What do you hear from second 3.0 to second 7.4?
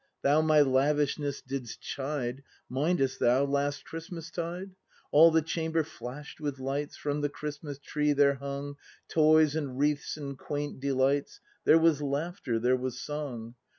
thou, last Christmastide? All the chamber flash'd with lights. From the